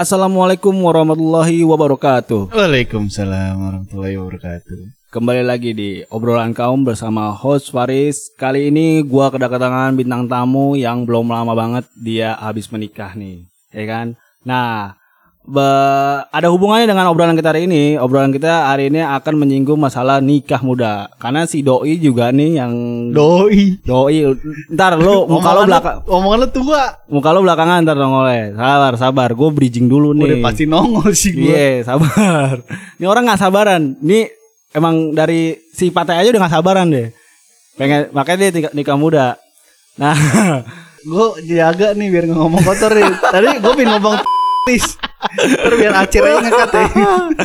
[0.00, 2.56] Assalamualaikum warahmatullahi wabarakatuh.
[2.56, 4.96] Waalaikumsalam warahmatullahi wabarakatuh.
[5.12, 8.32] Kembali lagi di obrolan kaum bersama host Faris.
[8.32, 13.44] Kali ini gua kedatangan bintang tamu yang belum lama banget dia habis menikah nih,
[13.76, 14.16] ya kan?
[14.40, 14.96] Nah,
[15.50, 17.94] be- ada hubungannya dengan obrolan kita hari ini.
[17.94, 21.10] Obrolan kita hari ini akan menyinggung masalah nikah muda.
[21.16, 22.72] Karena si doi juga nih yang
[23.10, 23.82] Doi.
[23.82, 24.30] doi.
[24.70, 26.82] Ntar lo muka lo belakang Omongan lu tua.
[27.06, 28.54] muka lo belakangan ntar dong oleh.
[28.54, 29.28] Sabar, sabar.
[29.34, 30.38] Gue bridging dulu nih.
[30.38, 31.50] Udah pasti nongol sih gue.
[31.50, 32.62] Iya, sabar.
[33.02, 33.82] Ini orang nggak sabaran.
[33.98, 34.30] Ini
[34.70, 37.10] emang dari si Patay aja udah nggak sabaran deh.
[37.74, 39.34] Pengen makanya dia nikah, muda.
[39.96, 40.14] Nah,
[41.00, 43.08] Gue jaga nih biar ngomong kotor nih.
[43.24, 44.20] Tadi gue pengen ngomong
[44.68, 44.99] tis.
[45.28, 46.84] Terus biar acir aja ngekat ya.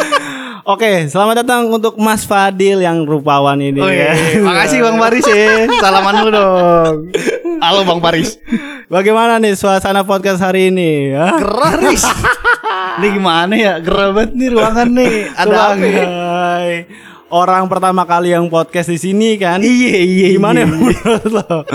[0.74, 3.84] oke, selamat datang untuk Mas Fadil yang rupawan ini.
[3.84, 4.16] Oh ya.
[4.16, 5.68] iya, makasih Bang Paris ya.
[5.84, 6.96] Salaman lu dong.
[7.60, 8.40] Halo Bang Paris.
[8.88, 11.12] Bagaimana nih suasana podcast hari ini?
[11.12, 11.36] ya?
[11.36, 12.06] Gerah Riz.
[13.02, 13.74] Ini gimana ya?
[13.84, 15.14] Gerah banget nih ruangan nih.
[15.36, 16.08] Ada angin.
[17.26, 19.58] Orang pertama kali yang podcast di sini kan?
[19.58, 20.28] Iya iya.
[20.32, 20.70] Gimana ya iya.
[20.70, 21.66] menurut lo?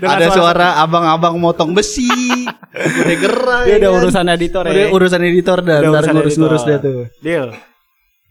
[0.00, 2.08] Dengan Ada suara abang-abang motong besi.
[2.72, 3.62] Udah gerah.
[3.62, 3.98] Dia ya udah kan?
[4.00, 4.86] urusan editor Udah ya.
[4.88, 5.76] urusan editor dah.
[5.78, 7.04] Udah Ntar ngurus-ngurus dah tuh.
[7.20, 7.52] Deal.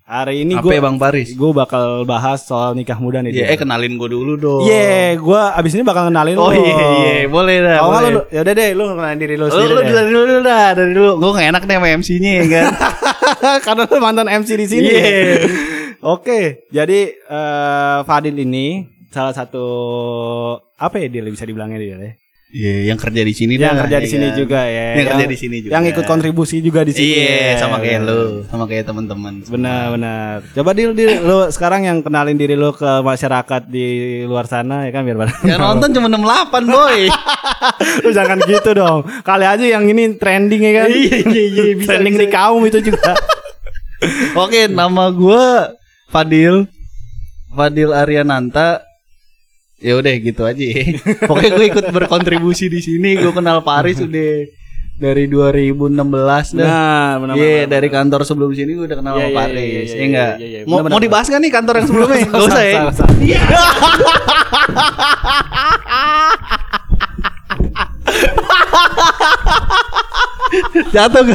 [0.04, 1.32] Hari ini gue ya, Bang Paris?
[1.32, 3.32] gue bakal bahas soal nikah muda nih.
[3.32, 3.54] Iya, Deal.
[3.54, 4.62] eh kenalin gue dulu dong.
[4.66, 6.58] Iya, gue abis ini bakal kenalin Oh lo.
[6.58, 7.78] iya iya, boleh dah.
[7.80, 9.94] Kalau lu, ya udah deh, lu kenalin diri lu Lu, sendiri lu deh.
[9.94, 11.12] dari dulu dah, dari dulu.
[11.22, 12.66] Gue gak enak nih sama MC-nya ya kan.
[13.66, 14.90] Karena lu mantan MC di sini.
[14.90, 15.72] Iya.
[16.04, 19.66] Oke, jadi eh, Fadil ini salah satu
[20.76, 22.12] apa ya dia bisa dibilangnya dia ya?
[22.54, 24.38] Iya, yang kerja di sini Yang dah, kerja di ya sini kan?
[24.38, 24.88] juga ya.
[24.94, 25.72] Yang kerja di sini juga.
[25.74, 27.18] Yang ikut kontribusi juga di sini.
[27.18, 28.06] Iya, sama kayak Ya.
[28.06, 29.34] lu, sama kayak teman-teman.
[29.42, 30.34] Benar, benar.
[30.54, 33.88] Coba Dil, Dil, lu sekarang yang kenalin diri lu ke masyarakat di
[34.24, 37.00] luar sana ya kan biar pada Yang nonton cuma 68, boy.
[38.06, 39.00] lu jangan gitu dong.
[39.26, 40.88] Kali aja yang ini trending ya kan.
[40.94, 42.22] Iya, iya, iya, bisa, trending bisa.
[42.22, 43.18] di kaum itu juga.
[44.46, 45.46] Oke, nama gue
[46.14, 46.70] Fadil.
[47.50, 48.86] Fadil Ariananta.
[49.82, 50.62] Ya udah gitu aja.
[50.62, 50.94] ya.
[51.30, 53.18] Pokoknya gue ikut berkontribusi di sini.
[53.18, 54.46] Gue kenal Paris udah
[54.94, 55.90] dari 2016
[56.54, 56.70] dah.
[56.70, 59.98] Nah, benar Iya dari kantor sebelum sini gue udah kenal Iya, sama iya, Paris, iya,
[59.98, 60.34] iya, enggak?
[60.70, 62.22] Mau, mau dibahas kan nih kantor yang sebelumnya?
[62.30, 62.86] Gak usah ya?
[70.94, 71.26] Jatuh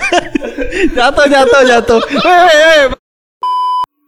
[0.94, 2.00] jatuh jatuh jatuh.
[2.22, 2.97] Hei, hei,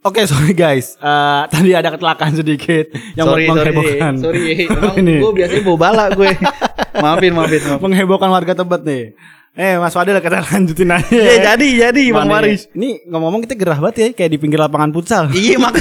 [0.01, 0.97] Oke, sorry guys.
[0.97, 4.13] Eh, tadi ada kecelakaan sedikit yang sorry, sorry, menghebohkan.
[4.17, 4.65] sorry.
[4.73, 5.15] Emang Ini.
[5.21, 6.29] gue biasanya bawa bala gue.
[7.05, 7.81] maafin, maafin, maafin.
[7.85, 9.05] menghebohkan warga Tebet nih.
[9.61, 11.05] Eh, Mas Fadil kita lanjutin aja.
[11.13, 12.73] Iya jadi, jadi Bang Waris.
[12.73, 15.29] Ini ngomong-ngomong kita gerah banget ya kayak di pinggir lapangan futsal.
[15.37, 15.77] Iya mak.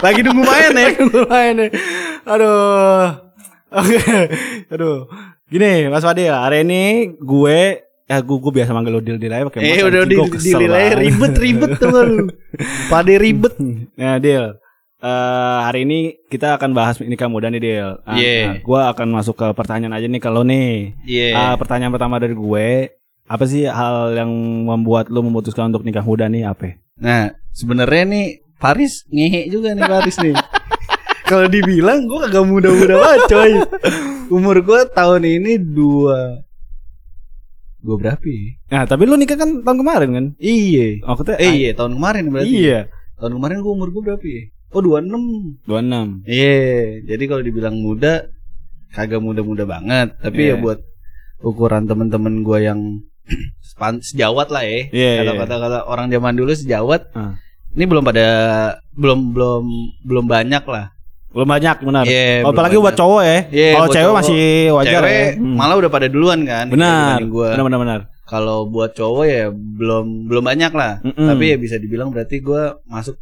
[0.00, 0.88] Lagi nunggu main ya.
[0.96, 1.70] Lumayan nih.
[2.24, 3.04] Aduh.
[3.68, 4.00] Oke.
[4.72, 4.96] Aduh.
[5.46, 9.44] Gini, Mas Fadil, hari ini gue ya gue, gue biasa manggil lo Dil Dil aja
[9.44, 10.98] pakai Eh udah kesel nilai banget.
[11.02, 12.30] ribet ribet tuh lu.
[12.90, 13.54] Pade ribet.
[13.92, 14.46] Nah, Dil.
[14.96, 17.90] eh hari ini kita akan bahas nikah muda nih, Dil.
[18.00, 18.38] Nah, Iya.
[18.46, 20.96] nah, gue akan masuk ke pertanyaan aja nih kalau nih.
[21.02, 21.28] Iya.
[21.34, 22.68] Ah, pertanyaan pertama dari gue,
[23.22, 24.30] apa sih hal yang
[24.64, 26.78] membuat lo memutuskan untuk nikah muda nih apa?
[26.96, 30.32] Nah, sebenarnya nih Paris ngehe juga nih Paris nih.
[31.28, 33.52] Kalau dibilang gue kagak muda-muda banget coy.
[34.36, 36.45] Umur gue tahun ini dua
[37.86, 38.50] Gue berapa ya?
[38.74, 40.26] Nah, tapi lo nikah kan tahun kemarin kan?
[40.42, 41.06] Iya.
[41.06, 42.50] Oh, kita, Eh iya tahun kemarin berarti.
[42.50, 42.90] Iya.
[43.14, 44.42] Tahun kemarin gue umur gue berapa ya?
[44.74, 46.26] Oh 26 26.
[46.26, 46.58] Iya.
[47.06, 48.26] Jadi kalau dibilang muda
[48.90, 50.18] kagak muda-muda banget.
[50.18, 50.58] Tapi Iya.
[50.58, 50.78] ya buat
[51.46, 52.80] ukuran temen-temen gue yang
[54.10, 54.90] sejawat lah ya.
[54.90, 55.40] Iya, Kalau iya.
[55.46, 57.06] kata-kata orang zaman dulu sejawat.
[57.14, 57.38] Ah.
[57.76, 58.26] Ini belum pada
[58.96, 59.64] belum belum
[60.02, 60.95] belum banyak lah.
[61.36, 62.04] Belum banyak benar.
[62.08, 63.38] Iya, belum apalagi buat cowok ya.
[63.52, 64.16] Iya, Kalau cewek cowok.
[64.24, 64.42] masih
[64.72, 65.28] wajar Cewek ya.
[65.36, 65.52] Hmm.
[65.52, 66.66] malah udah pada duluan kan.
[66.72, 67.20] Benar.
[67.28, 67.48] Gue.
[67.52, 68.00] Benar benar benar.
[68.24, 71.04] Kalau buat cowok ya belum belum banyak lah.
[71.04, 71.28] Mm-mm.
[71.28, 73.20] Tapi ya bisa dibilang berarti gue masuk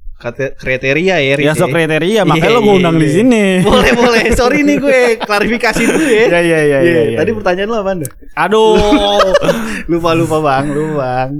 [0.62, 1.34] kriteria ya.
[1.34, 3.14] Riz, Ya so kriteria makanya Iya, lo gue iya, undang di iya.
[3.18, 3.44] sini.
[3.66, 4.24] boleh boleh.
[4.30, 6.26] Sorry nih gue klarifikasi dulu ya.
[6.30, 7.02] Iya iya iya iya.
[7.10, 7.18] iya.
[7.18, 7.90] Tadi pertanyaan lo apa
[8.38, 8.78] aduh.
[9.90, 11.30] lupa lupa bang, lupa bang.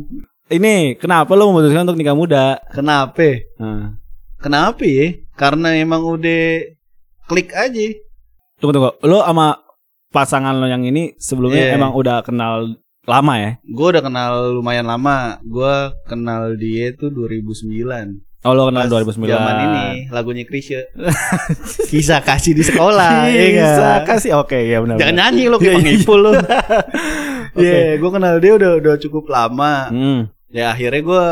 [0.51, 2.59] Ini kenapa lo memutuskan untuk nikah muda?
[2.75, 3.47] Kenapa?
[3.63, 3.97] Nah.
[4.43, 5.24] Kenapa ya?
[5.35, 6.63] Karena emang udah
[7.25, 7.95] klik aja.
[8.57, 8.91] Tunggu tunggu.
[9.03, 9.59] Lo sama
[10.09, 11.75] pasangan lo yang ini sebelumnya Iya.
[11.75, 13.51] emang udah kenal lama ya?
[13.63, 15.43] Gue udah kenal lumayan lama.
[15.43, 18.23] Gue kenal dia tuh 2009.
[18.45, 19.25] Oh lo kenal Pas 2009.
[19.27, 20.85] Zaman ini lagunya Krisya.
[21.91, 23.27] Kisah kasih di sekolah.
[23.27, 24.01] ya Bisa nggak?
[24.07, 24.97] kasih oke ya benar.
[25.01, 25.81] Jangan nyanyi lo Iya, kayak iya.
[25.81, 26.33] pengipul lo.
[27.55, 27.63] Oke.
[27.63, 29.87] Iya, gue kenal dia udah udah cukup lama.
[29.89, 30.21] Hmm.
[30.51, 31.25] Ya akhirnya gue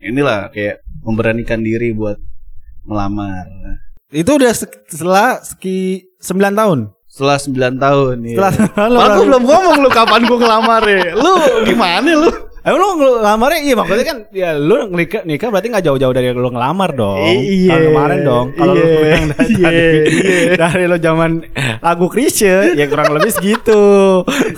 [0.00, 2.18] inilah kayak memberanikan diri buat
[2.88, 3.44] melamar.
[4.08, 4.52] Itu udah
[4.88, 6.78] setelah seki 9 tahun.
[7.08, 8.36] Setelah 9 tahun iya.
[8.36, 8.52] Setelah
[8.94, 11.32] Malah gue belum ngomong lu kapan gue ngelamar ya Lu
[11.62, 12.30] gimana lu?
[12.58, 16.46] Emang lu ngelamarnya iya maksudnya kan ya lu nikah nikah berarti nggak jauh-jauh dari lu
[16.46, 17.16] ngelamar dong.
[17.24, 17.70] Iya.
[17.70, 18.46] Tahun kemarin dong.
[18.52, 18.96] Kalau lu Iya.
[19.02, 19.70] bilang dari, Iya.
[19.72, 20.52] Iya.
[20.54, 21.30] dari lu zaman
[21.80, 23.82] lagu Krisye ya kurang lebih segitu.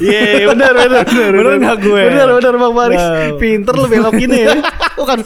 [0.03, 2.03] Iya benar benar benar Bener nggak gue?
[2.09, 3.39] Benar benar Bang Faris Wow.
[3.39, 4.55] Pinter lu belok ini ya
[4.99, 5.19] Bukan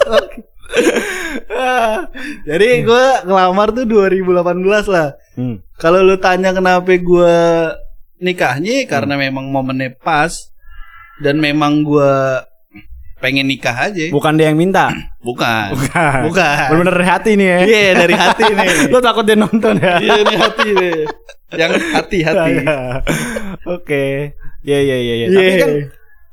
[2.49, 5.59] Jadi gue ngelamar tuh 2018 lah Hmm.
[5.75, 7.37] Kalau lu tanya kenapa gue
[8.23, 10.31] nikahnya karena memang momennya pas
[11.19, 12.13] dan memang gue
[13.19, 14.15] pengen nikah aja.
[14.15, 14.95] Bukan dia yang minta.
[15.27, 15.75] Bukan.
[15.75, 16.21] Bukan.
[16.31, 16.55] Bukan.
[16.71, 17.59] Bener-bener dari hati nih ya.
[17.67, 18.69] Iya dari hati nih.
[18.95, 19.99] Lu takut dia nonton ya?
[19.99, 20.95] Iya ini hati nih.
[21.59, 22.53] Yang hati-hati.
[22.63, 22.79] Iya.
[23.67, 24.05] Oke.
[24.63, 25.27] Iya iya iya iya.
[25.29, 25.59] Tapi Iya.
[25.59, 25.71] kan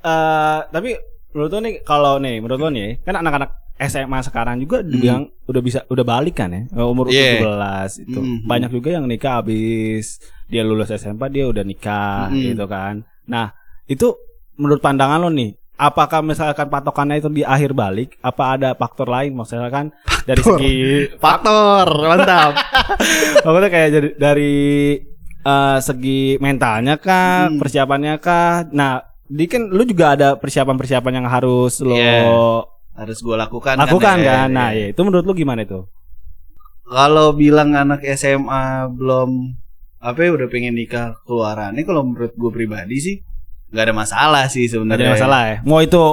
[0.01, 0.89] eh tapi
[1.33, 3.49] menurut lo nih kalau nih menurut lo nih kan anak-anak
[3.81, 7.15] SMA sekarang juga dibilang udah bisa udah balik kan ya Eh, umur Hmm.
[7.15, 7.31] Iya.
[7.39, 8.37] 17 itu Mhm.
[8.45, 12.41] banyak juga yang nikah habis dia lulus SMP dia udah nikah Mhm.
[12.47, 13.55] gitu kan nah
[13.85, 14.13] itu
[14.55, 19.33] menurut pandangan lo nih apakah misalkan patokannya itu di akhir balik apa ada faktor lain
[19.33, 19.89] maksudnya kan
[20.21, 20.77] dari segi
[21.17, 22.53] Faktor mantap.
[23.41, 24.53] Maksudnya kayak jadi dari
[25.41, 27.57] eh, segi mentalnya kah, Hmm.
[27.57, 28.69] persiapannya kah.
[28.69, 32.21] Nah, di kan lu juga ada persiapan-persiapan yang harus lo Iya.
[32.95, 33.75] Harus gue lakukan.
[33.79, 34.45] lakukan ya.
[34.45, 34.49] kan.
[34.51, 35.87] Nah, ya itu menurut lu gimana itu?
[36.91, 39.55] Kalau bilang anak SMA belum
[40.01, 43.15] apa ya udah pengen nikah keluarannya kalau menurut gue pribadi sih
[43.71, 45.07] nggak ada masalah sih sebenarnya.
[45.07, 45.57] ada masalah ya.
[45.63, 46.03] Mau itu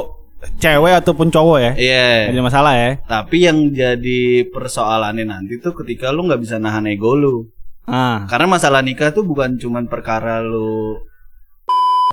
[0.63, 1.73] cewek ataupun cowok ya.
[1.75, 2.09] Iya.
[2.31, 2.91] Nggak ada masalah ya.
[3.03, 7.51] Tapi yang jadi persoalannya nanti tuh ketika lu nggak bisa nahan ego lu.
[7.89, 8.29] Ah.
[8.31, 11.01] Karena masalah nikah tuh bukan cuman perkara lu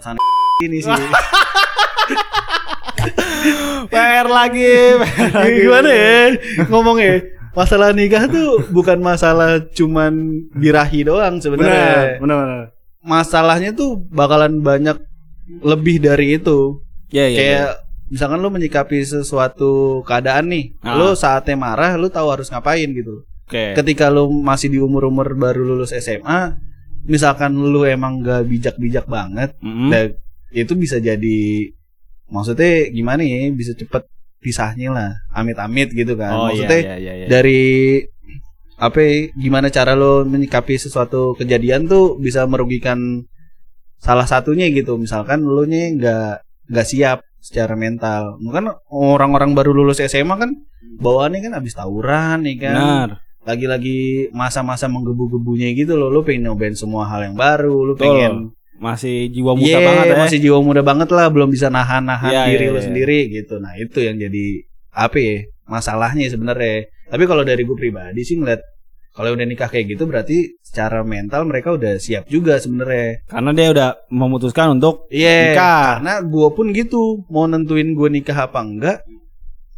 [0.65, 0.89] ini sih.
[3.87, 4.73] PR lagi.
[4.97, 5.59] PR lagi.
[5.61, 6.19] Gimana ya
[6.67, 7.15] ngomongnya?
[7.51, 10.11] Masalah nikah tuh bukan masalah cuman
[10.51, 12.19] birahi doang Benar, sebenarnya.
[12.19, 12.61] benar, benar.
[12.99, 14.97] Masalahnya tuh bakalan banyak
[15.61, 16.83] lebih dari itu.
[17.13, 17.37] Iya, iya.
[17.37, 17.69] Kayak
[18.05, 20.97] misalkan lu menyikapi sesuatu keadaan nih, Ah.
[20.97, 23.23] lu saatnya marah, lu tahu harus ngapain gitu.
[23.45, 23.77] Oke.
[23.77, 26.57] ketika lu masih di umur-umur baru lulus SMA,
[27.05, 29.93] misalkan lu emang gak bijak-bijak banget, Mm-mm.
[29.93, 30.17] dan
[30.49, 31.69] itu bisa jadi
[32.29, 34.03] maksudnya gimana ya, bisa cepet
[34.41, 36.31] pisahnya lah, amit-amit gitu kan.
[36.33, 37.27] Oh iya, maksudnya iya, iya, iya.
[37.27, 37.63] dari
[38.75, 43.25] apa ya, gimana cara lo menyikapi sesuatu kejadian tuh bisa merugikan
[43.97, 44.99] salah satunya gitu.
[45.01, 46.33] Misalkan lu nya nggak
[46.69, 48.37] nggak siap secara mental.
[48.37, 50.51] Mungkin orang-orang baru lulus SMA kan
[50.99, 53.09] bawaannya kan habis tawuran nih kan Benar.
[53.45, 57.99] lagi-lagi masa-masa menggebu-gebunya gitu loh lu pengen nyobain semua hal yang baru Betul.
[57.99, 58.33] pengen
[58.85, 60.15] Masih jiwa muda Iya, banget ya.
[60.19, 62.85] masih jiwa muda banget lah belum bisa nahan-nahan Iya, diri iya, lu iya.
[62.85, 64.45] sendiri gitu nah itu yang jadi
[64.93, 65.35] apa ya
[65.65, 68.61] masalahnya sebenarnya tapi kalau dari gue pribadi sih ngeliat
[69.09, 73.67] kalau udah nikah kayak gitu berarti secara mental mereka udah siap juga sebenarnya Karena dia
[73.71, 75.81] udah memutuskan untuk iya Nikah.
[75.97, 78.97] karena gue pun gitu mau nentuin gue nikah apa enggak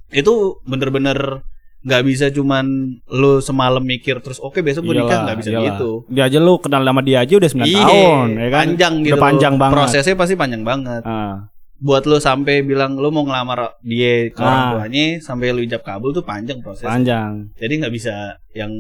[0.10, 0.34] itu
[0.64, 1.44] bener-bener
[1.80, 2.66] nggak bisa cuman
[3.08, 5.66] lu semalam mikir terus oke besok gue nikah nggak bisa iyalah.
[5.72, 8.60] gitu Dia aja lu kenal sama dia aja udah 9 Iya, tahun ya kan.
[8.66, 9.76] panjang Udah gitu panjang banget.
[9.78, 11.48] prosesnya pasti panjang banget Ah,
[11.78, 14.70] buat lu sampai bilang lu mau ngelamar dia ke orang Ah.
[14.76, 17.54] tuanya sampai lu ijab kabul tuh panjang proses panjang.
[17.54, 18.16] jadi nggak bisa
[18.52, 18.74] yang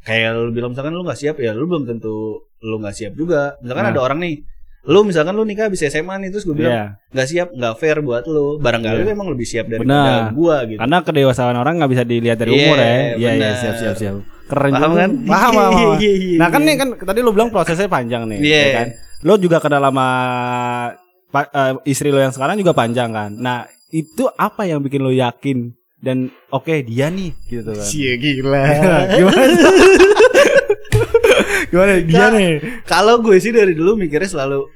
[0.00, 3.54] kayak lu bilang misalkan lu nggak siap ya lu belum tentu lu nggak siap juga
[3.58, 3.92] misalkan Nah.
[3.92, 4.34] ada orang nih
[4.82, 6.84] lu misalkan lu nikah habis SMA nih terus gue bilang Iya.
[7.10, 9.04] nggak siap nggak fair buat lu barangkali Iya.
[9.04, 12.60] lu emang lebih siap daripada gua gitu Karena kedewasaan orang nggak bisa dilihat dari Iya,
[12.62, 12.88] umur ya.
[12.88, 13.54] Iya, iya, benar.
[13.54, 14.14] siap, siap, siap.
[14.46, 14.98] Keren Paham juga.
[14.98, 15.10] kan?
[15.22, 15.90] Paham, paham, paham.
[16.02, 16.66] Iya, iya, Nah kan iya.
[16.66, 18.60] nih kan tadi lu bilang prosesnya panjang nih, Iya.
[18.60, 18.88] ya kan?
[19.20, 20.08] Lo juga kenal sama
[21.30, 23.30] eh, istri lo yang sekarang juga panjang kan.
[23.32, 25.70] Nah itu apa yang bikin lo yakin
[26.00, 26.18] dan
[26.48, 27.84] oke dia nih gitu kan?
[27.84, 28.64] Cie gila
[29.12, 29.44] Gimana?
[31.70, 32.52] Gimana dia Nah, nih?
[32.82, 34.66] kalau gue sih dari dulu mikirnya selalu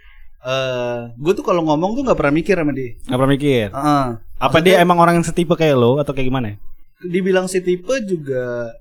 [0.40, 3.66] eh gue tuh kalau ngomong tuh nggak pernah mikir sama dia Gak pernah mikir.
[3.68, 4.04] Heeh.
[4.36, 6.56] Apa dia emang orang yang setipe kayak lo atau kayak gimana?
[7.02, 8.72] dibilang si tipe juga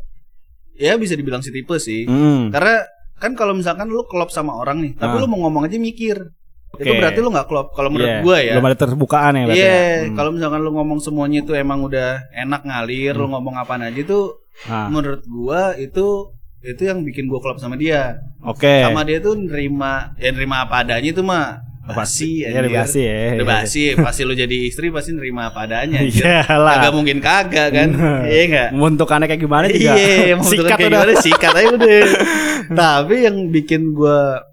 [0.74, 2.50] ya bisa dibilang si tipe sih Hmm.
[2.50, 5.20] karena kan kalau misalkan lu klop sama orang nih tapi Ah.
[5.20, 6.32] lu mau ngomong aja mikir
[6.74, 6.98] itu Oke.
[6.98, 9.60] berarti lu nggak klop kalau menurut Iya, gua ya Belum ada terbukaan ya iya berarti
[9.60, 9.76] ya?
[9.76, 10.16] Hmm.
[10.16, 14.40] kalau misalkan lu ngomong semuanya itu emang udah enak ngalir lu ngomong apaan aja tuh
[14.64, 16.32] Ah, menurut gua itu
[16.64, 18.82] itu yang bikin gua klop sama dia Oke.
[18.82, 22.72] sama dia tuh nerima ya nerima apa adanya itu mah Iya, anjir.
[22.72, 23.44] basi ya.
[23.44, 26.00] Basi pasti lu jadi istri pasti nerima apa adanya.
[26.00, 26.80] Iyalah.
[26.80, 27.90] Kagak mungkin kagak kan
[28.32, 29.92] iya enggak Bentukannya kayak gimana juga.
[29.92, 30.88] Iya, sikat kayak udah.
[31.04, 32.02] gimana sikat aja udah.
[32.80, 34.48] Tapi yang bikin gua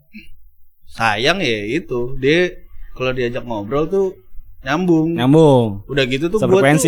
[0.91, 2.51] sayang ya itu dia
[2.99, 4.07] kalau diajak ngobrol tuh
[4.61, 5.17] nyambung.
[5.17, 5.69] Nyambung.
[5.89, 6.39] Udah gitu tuh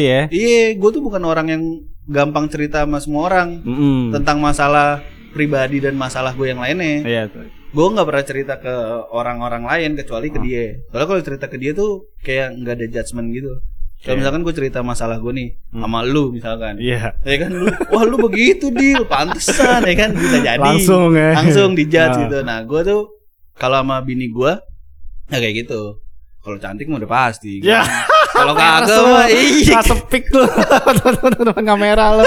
[0.01, 0.21] tuh, ya.
[0.29, 1.63] Iya, gua tuh bukan orang yang
[2.05, 4.11] gampang cerita sama semua orang Mm-mm.
[4.11, 5.01] tentang masalah
[5.31, 7.01] pribadi dan masalah gue yang lainnya.
[7.03, 7.23] Iya.
[7.73, 8.75] gue nggak pernah cerita ke
[9.09, 10.77] orang-orang lain kecuali ke dia.
[10.93, 13.49] Soalnya kalau cerita ke dia tuh kayak nggak ada judgement gitu.
[14.03, 14.21] Kalau Oke.
[14.21, 17.17] misalkan gue cerita masalah gue nih sama lu misalkan, Iya.
[17.23, 20.61] ya kan lu, wah lu begitu deal, pantesan ya kan bisa jadi.
[20.61, 21.33] Langsung ya.
[21.33, 22.21] Langsung dijudge Ah.
[22.27, 22.39] gitu.
[22.45, 23.03] Nah gue tuh
[23.55, 24.53] kalau sama bini gue,
[25.31, 26.03] ya kayak gitu.
[26.43, 27.63] Kalau cantik mah udah pasti.
[27.63, 27.87] Ya.
[28.35, 29.79] Kalau kagak mah iya.
[29.79, 30.43] sepik tuh
[31.39, 32.27] teman kamera lo.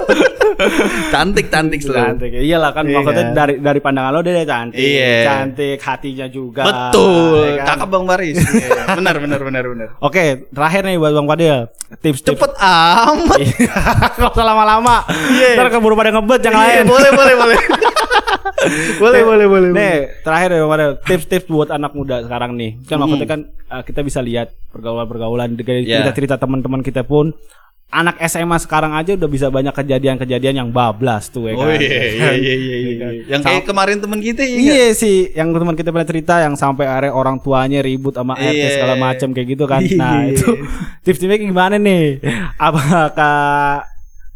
[1.12, 2.15] Cantik cantik selalu.
[2.15, 2.31] Cantik.
[2.39, 4.79] Iyalah kan Iya maksudnya dari dari pandangan lo dia cantik.
[4.79, 5.27] Iya.
[5.27, 6.63] Cantik hatinya juga.
[6.63, 7.60] Betul.
[7.60, 7.67] ya kan?
[7.75, 8.38] Cakep Bang Baris.
[8.55, 9.88] Iya, benar benar benar benar.
[10.00, 11.57] Oke, terakhir nih buat Bang Fadil.
[12.00, 12.39] Tips-tips.
[12.39, 13.39] Cepet amat.
[14.24, 15.03] Gak usah lama-lama.
[15.12, 15.60] Iya.
[15.60, 16.84] Ntar keburu pada ngebet yang Iya, lain.
[16.88, 17.57] boleh boleh boleh.
[19.02, 19.70] boleh boleh boleh.
[19.72, 20.92] Nih, terakhir ya Bang Fadil.
[21.02, 22.78] Tips-tips buat anak muda sekarang nih.
[22.84, 26.02] Kan maksudnya kan uh, kita bisa lihat pergaulan-pergaulan dari Iya.
[26.02, 27.34] cerita-cerita teman-teman kita pun
[27.88, 31.78] anak SMA sekarang aja udah bisa banyak kejadian-kejadian yang bablas tuh ya Oh kan.
[31.78, 32.75] iya iya iya iya.
[32.75, 33.08] iya.
[33.32, 34.52] Yang kayak kemarin temen kita ya.
[34.52, 34.74] nggak?
[34.74, 38.52] Iya sih, yang teman kita pernah cerita yang sampai area orang tuanya ribut sama RT
[38.52, 38.70] Iya.
[38.74, 39.80] segala macam kayak gitu kan.
[39.80, 39.96] Iya.
[39.96, 40.50] Nah, itu
[41.06, 42.20] tips-tipsnya gimana nih?
[42.58, 43.86] Apakah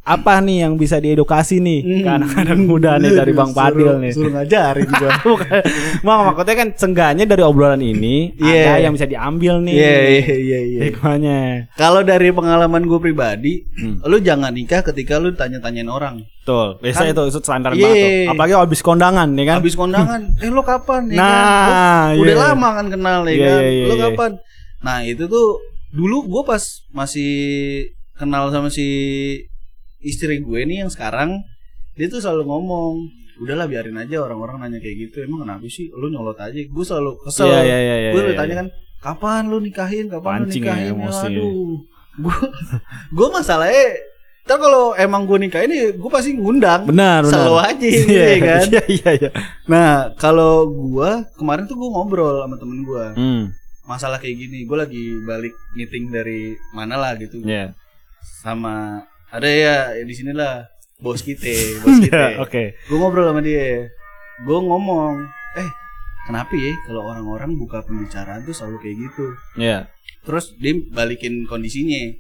[0.02, 2.02] apa nih yang bisa diedukasi nih Hmm.
[2.02, 4.10] ke anak-anak muda nih dari Bang Padil nih?
[4.10, 5.12] Suruh ngajarin gua.
[6.06, 8.74] Mak, maksudnya kan sengganya dari obrolan ini Iya.
[8.74, 9.76] ada yang bisa diambil nih.
[9.76, 10.80] Iya iya iya iya.
[10.88, 11.40] Hikmahnya.
[11.76, 14.02] Kalau dari pengalaman gue pribadi, Hmm.
[14.04, 16.26] lu jangan nikah ketika lu tanya-tanyain orang.
[16.40, 16.82] Betul.
[16.82, 17.80] Biasanya itu, itu standar Iya.
[17.80, 18.32] banget tuh.
[18.34, 19.58] Apalagi habis kondangan ya kan.
[19.60, 21.02] Habis kondangan, eh lu kapan?
[21.08, 22.10] Ya Nah, kan?
[22.18, 22.46] Lu Udah iya.
[22.50, 23.60] lama kan kenal ya Iya, kan?
[23.60, 24.04] iya, iya, lu iya.
[24.10, 24.32] kapan?
[24.80, 25.48] Nah itu tuh
[25.90, 27.34] dulu gue pas masih
[28.14, 28.88] kenal sama si
[30.00, 31.44] istri gue nih yang sekarang,
[31.96, 32.94] dia tuh selalu ngomong,
[33.40, 35.24] udahlah biarin aja orang-orang nanya kayak gitu.
[35.24, 35.88] Emang kenapa sih?
[35.92, 36.56] Lu nyolot aja.
[36.56, 37.48] Gue selalu kesel.
[37.48, 38.60] Iya, iya, iya, iya, gue iya, tanya iya.
[38.64, 38.68] kan,
[39.00, 40.06] kapan lu nikahin?
[40.12, 40.92] Kapan Pancing lu ya, nikahin?
[40.96, 41.26] emosi.
[41.32, 41.72] Aduh,
[42.20, 42.38] gue
[43.18, 43.88] gue masalahnya
[44.50, 46.90] Ntar kalau emang gue nikahin nih, gue pasti ngundang.
[46.90, 47.38] Benar, benar.
[47.38, 48.62] Selalu aja gitu Iya ya kan.
[48.66, 49.30] Iya, iya, iya.
[49.70, 53.54] Nah, kalau gua kemarin tuh gua ngobrol sama temen gua Hmm.
[53.86, 54.66] masalah kayak gini.
[54.66, 57.78] Gua lagi balik meeting dari mana lah gitu, Iya.
[58.42, 60.66] sama ada ya, ya di sinilah
[60.98, 61.48] bos kita,
[61.82, 62.36] bos kita.
[62.36, 62.76] Iya, Oke.
[62.88, 63.88] Gua ngobrol sama dia,
[64.44, 65.14] gua ngomong,
[65.56, 65.70] eh
[66.26, 69.26] kenapa ya kalau orang-orang buka pembicaraan tuh selalu kayak gitu.
[69.56, 69.80] Iya.
[70.22, 72.14] Terus dia balikin kondisinya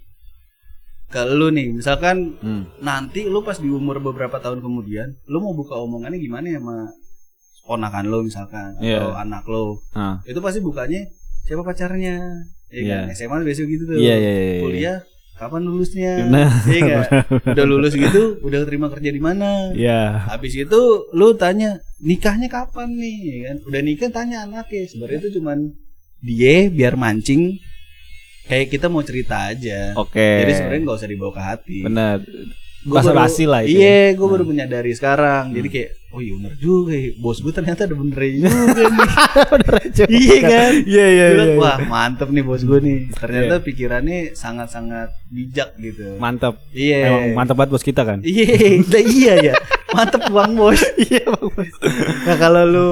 [1.10, 2.70] ke lu nih, misalkan Hmm.
[2.80, 6.94] nanti lu pas di umur beberapa tahun kemudian, lu mau buka omongannya gimana ya sama
[7.66, 9.18] ponakan lu misalkan atau Iya.
[9.18, 9.78] anak lu.
[9.94, 10.22] Ah.
[10.24, 11.06] Itu pasti bukanya
[11.44, 12.18] siapa pacarnya.
[12.70, 13.02] Iya kan?
[13.10, 13.14] Iya.
[13.18, 13.98] SMA biasa gitu tuh.
[13.98, 14.62] Iya, iya, iya, iya.
[14.62, 14.98] Kuliah
[15.40, 16.28] kapan lulusnya?
[16.68, 17.08] Iya nggak?
[17.56, 19.72] Udah lulus gitu, udah terima kerja di mana?
[19.72, 20.28] Iya.
[20.28, 20.82] Habis itu
[21.16, 23.18] lu tanya nikahnya kapan nih?
[23.24, 23.58] Ya kan?
[23.64, 24.84] Udah nikah tanya anaknya.
[24.92, 25.72] Sebenarnya itu cuman
[26.20, 27.56] dia biar mancing
[28.52, 29.96] kayak kita mau cerita aja.
[29.96, 30.44] Oke.
[30.44, 31.80] Jadi sebenarnya nggak usah dibawa ke hati.
[31.88, 32.18] Benar.
[32.82, 33.76] Gua Basa baru- basi lah itu.
[33.76, 34.34] Iya, gue Hmm.
[34.34, 35.52] baru menyadari sekarang.
[35.52, 37.12] Jadi kayak, oh iya bener juga ya.
[37.14, 39.10] Bos gue ternyata ada benernya juga nih.
[40.10, 40.72] iya kan?
[40.82, 41.58] Iya, iya, bilang, iya.
[41.58, 42.98] Wah mantep nih bos gue nih.
[43.12, 43.66] Ternyata Iya.
[43.66, 46.16] pikirannya sangat-sangat bijak gitu.
[46.18, 46.56] Mantap.
[46.72, 46.98] Iya.
[47.06, 48.20] Emang mantap banget bos kita kan.
[48.22, 48.48] Iya,
[48.80, 49.54] lah iya ya.
[49.90, 50.82] Mantep bang bos.
[51.10, 51.72] iya bang bos.
[52.26, 52.88] Nah kalau lu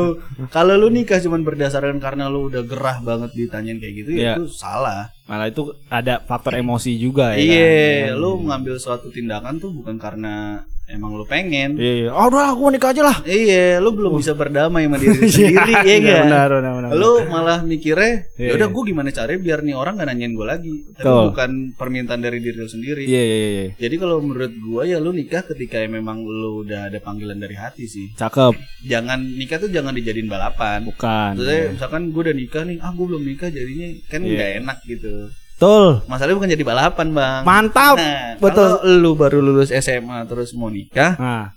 [0.50, 4.34] kalau lu nikah cuman berdasarkan karena lu udah gerah banget ditanyain kayak gitu, Iya.
[4.34, 5.14] ya itu salah.
[5.28, 7.44] Malah itu ada faktor emosi juga ya.
[7.44, 7.74] Iya,
[8.14, 8.18] kan?
[8.18, 11.76] lu mengambil suatu tindakan tuh bukan karena emang lu pengen.
[11.76, 12.10] Iya.
[12.10, 13.18] Oh, udah aku nikah aja lah.
[13.22, 16.22] Iya, lu belum bisa berdamai sama diri lu sendiri, ya Iya, enggak?
[16.24, 16.90] benar, benar, benar.
[16.94, 18.74] Lu malah mikirnya, Iya, ya udah iya.
[18.74, 20.74] gue gimana caranya biar nih orang gak nanyain gue lagi.
[20.90, 21.24] Tapi Betul.
[21.30, 23.04] bukan permintaan dari diri lu sendiri.
[23.04, 23.66] Iya, iya, iya.
[23.78, 27.54] Jadi kalau menurut gue ya lu nikah ketika ya memang lu udah ada panggilan dari
[27.54, 28.08] hati sih.
[28.14, 28.56] Cakep.
[28.84, 30.88] Jangan nikah tuh jangan dijadiin balapan.
[30.88, 31.36] Bukan.
[31.36, 34.32] Maksudnya misalkan gue udah nikah nih, ah gue belum nikah jadinya kan Iya.
[34.34, 35.16] nggak enak gitu.
[35.58, 36.06] Betul.
[36.06, 37.42] Masalahnya bukan jadi balapan bang.
[37.42, 37.98] Mantap.
[37.98, 38.78] Nah, Betul.
[38.78, 41.50] Kalau lu baru lulus SMA terus mau nikah, Nah,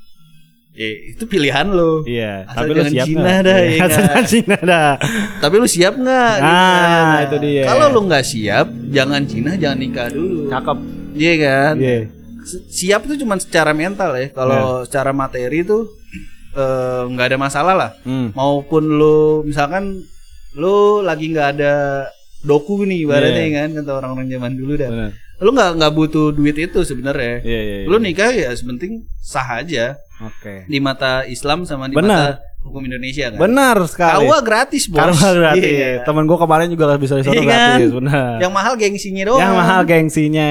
[0.72, 2.00] ya itu pilihan lu.
[2.04, 2.48] iya.
[2.48, 4.00] Asal Tapi lu siap Cina dah, Iya, ya asal nggak?
[4.08, 4.90] jangan Cina dah.
[5.38, 6.34] Tapi lu siap nggak?
[6.34, 7.62] Ah, Nah, itu dia.
[7.66, 10.48] Kalau lu nggak siap, jangan Cina, jangan nikah dulu.
[10.48, 10.78] Cakep.
[11.12, 11.74] Iya kan?
[11.76, 11.98] Iya.
[12.40, 14.32] Si- Siap itu cuma secara mental ya.
[14.32, 15.92] Kalau secara materi tuh
[16.50, 17.90] eh, nggak ada masalah lah.
[18.00, 18.32] Hmm.
[18.32, 20.00] Maupun lu misalkan
[20.52, 21.74] lu lagi nggak ada
[22.40, 23.56] doku nih ibaratnya Iya.
[23.62, 24.90] kan kata orang-orang zaman dulu dah.
[24.90, 25.10] Benar.
[25.40, 27.40] Lu nggak nggak butuh duit itu sebenarnya.
[27.40, 27.76] Iya, iya.
[27.84, 27.86] iya.
[27.88, 30.68] Lu nikah ya sepenting sah aja Oke.
[30.68, 32.08] di mata Islam sama di Benar.
[32.08, 33.38] mata hukum Indonesia kan.
[33.40, 34.14] Benar sekali.
[34.28, 35.00] Kawa gratis bos.
[35.00, 35.64] Karma gratis.
[35.64, 35.88] Iya.
[36.04, 37.44] Temen gue kemarin juga bisa di Iya kan?
[37.48, 38.34] gratis, benar.
[38.38, 39.40] Yang mahal gengsinya doang.
[39.40, 40.50] Yang mahal gengsinya.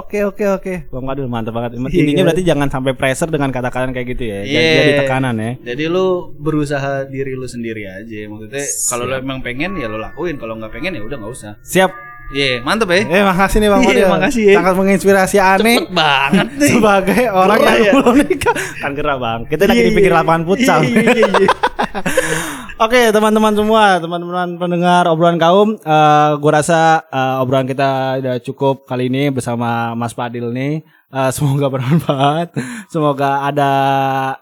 [0.00, 0.74] Oke oke oke.
[0.88, 1.76] Bang Fadil mantap banget.
[1.76, 2.26] Iya Intinya kan?
[2.32, 4.38] berarti jangan sampai pressure dengan kata-kata kayak gitu ya.
[4.42, 4.60] Iya.
[4.80, 5.52] jadi tekanan ya.
[5.74, 8.18] Jadi lu berusaha diri lu sendiri aja.
[8.26, 10.40] Maksudnya kalau lu emang pengen ya lu lakuin.
[10.40, 11.52] Kalau nggak pengen ya udah nggak usah.
[11.60, 12.13] Siap.
[12.32, 13.04] Iya, mantep ya.
[13.04, 14.06] Eh makasih nih Bang Iya, Fadil.
[14.08, 14.54] makasih ya.
[14.56, 15.76] Sangat menginspirasi aneh.
[15.76, 16.70] Cepet banget nih.
[16.72, 17.92] Sebagai orang yang ya.
[17.92, 20.18] belum nikah Kan gerah bang Kita lagi Iya, di pinggir iya.
[20.18, 21.48] lapangan futsal Iya, iya, iya.
[22.84, 28.82] Oke teman-teman semua, teman-teman pendengar obrolan kaum, eh gua rasa eh, obrolan kita udah cukup
[28.82, 30.82] kali ini bersama Mas Padil nih.
[31.14, 32.58] Eh, semoga bermanfaat,
[32.90, 33.70] semoga ada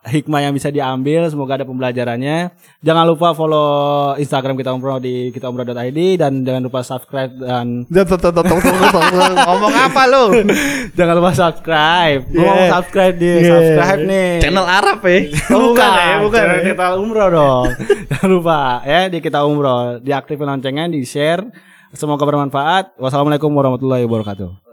[0.08, 2.48] hikmah yang bisa diambil, semoga ada pembelajarannya.
[2.80, 7.84] Jangan lupa follow Instagram kita umroh di kitaumroh.id dan jangan lupa subscribe dan
[9.52, 10.24] Ngomong apa lu?
[10.96, 12.24] jangan lupa subscribe.
[12.32, 12.40] Yeah.
[12.40, 13.52] mau subscribe di Yeah.
[13.52, 14.30] subscribe nih.
[14.40, 15.18] Channel Arab ya?
[15.52, 16.40] Oh, bukan ya, bukan.
[16.40, 16.66] Channel ya?
[16.72, 17.66] kita umroh dong.
[18.16, 21.44] Jangan lupa ya di kita umroh, diaktifin loncengnya, di share.
[21.92, 22.96] Semoga bermanfaat.
[22.96, 24.71] Wassalamualaikum warahmatullahi wabarakatuh.